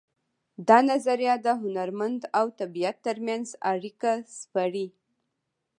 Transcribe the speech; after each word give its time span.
دا 0.67 0.77
نظریه 0.91 1.35
د 1.45 1.47
هنرمن 1.61 2.13
او 2.39 2.45
طبیعت 2.59 2.97
ترمنځ 3.07 3.47
اړیکه 3.71 4.11
سپړي 4.39 4.87